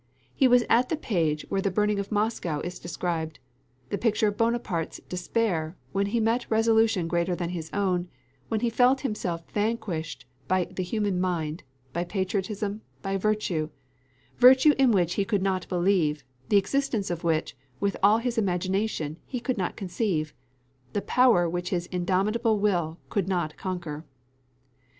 [0.33, 3.37] He was at the page where the burning of Moscow is described
[3.89, 8.09] the picture of Buonaparte's despair, when he met resolution greater than his own,
[8.47, 11.61] when he felt himself vanquished by the human mind,
[11.93, 13.69] by patriotism, by virtue
[14.39, 19.17] virtue in which he could not believe, the existence of which, with all his imagination,
[19.27, 20.33] he could not conceive:
[20.93, 24.03] the power which his indomitable will could not conquer.